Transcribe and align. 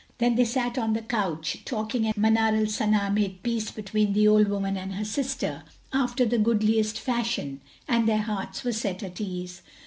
Then 0.17 0.33
they 0.33 0.45
sat 0.45 0.79
on 0.79 0.93
the 0.93 1.03
couch 1.03 1.57
talking 1.63 2.07
and 2.07 2.17
Manar 2.17 2.55
al 2.55 2.65
Sana 2.65 3.11
made 3.11 3.43
peace 3.43 3.69
between 3.69 4.13
the 4.13 4.27
old 4.27 4.47
woman 4.47 4.75
and 4.75 4.95
her 4.95 5.05
sister, 5.05 5.61
after 5.93 6.25
the 6.25 6.39
goodliest 6.39 6.97
fashion, 6.99 7.61
and 7.87 8.07
their 8.09 8.23
hearts 8.23 8.63
were 8.63 8.73
set 8.73 9.03
at 9.03 9.21
ease. 9.21 9.61